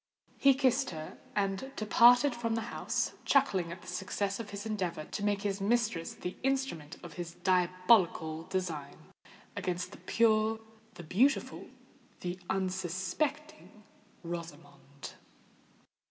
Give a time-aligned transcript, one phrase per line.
[0.39, 5.03] He kissed her, and departed from the house, chuckling at the success of his endeavour
[5.05, 8.97] to make his mistress the instrument of his diabolical design
[9.55, 13.83] against the pure—the beautiful—the unsuspecting
[14.23, 15.11] Rosamond.